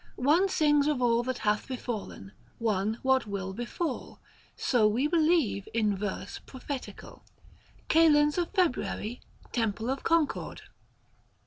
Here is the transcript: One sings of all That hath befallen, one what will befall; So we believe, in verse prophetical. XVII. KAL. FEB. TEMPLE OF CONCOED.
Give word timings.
One 0.15 0.49
sings 0.49 0.87
of 0.87 0.99
all 0.99 1.21
That 1.21 1.37
hath 1.45 1.67
befallen, 1.67 2.31
one 2.57 2.97
what 3.03 3.27
will 3.27 3.53
befall; 3.53 4.19
So 4.55 4.87
we 4.87 5.05
believe, 5.05 5.69
in 5.75 5.95
verse 5.95 6.39
prophetical. 6.39 7.23
XVII. 7.91 8.31
KAL. 8.31 8.31
FEB. 8.47 9.19
TEMPLE 9.51 9.89
OF 9.91 10.01
CONCOED. 10.01 10.61